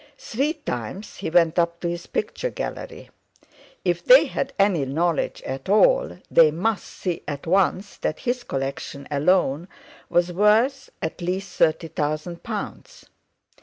Three 0.17 0.53
times 0.53 1.17
he 1.17 1.29
went 1.29 1.59
up 1.59 1.79
to 1.81 1.87
his 1.87 2.07
picture 2.07 2.49
gallery. 2.49 3.11
If 3.85 4.03
they 4.03 4.25
had 4.25 4.51
any 4.57 4.83
knowledge 4.83 5.43
at 5.43 5.69
all, 5.69 6.17
they 6.31 6.49
must 6.49 6.85
see 6.85 7.21
at 7.27 7.45
once 7.45 7.97
that 7.97 8.21
his 8.21 8.43
collection 8.43 9.07
alone 9.11 9.67
was 10.09 10.33
worth 10.33 10.89
at 11.03 11.21
least 11.21 11.55
thirty 11.55 11.87
thousand 11.89 12.41
pounds. 12.41 13.05